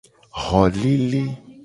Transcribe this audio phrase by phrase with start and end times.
[0.43, 1.23] Xolele.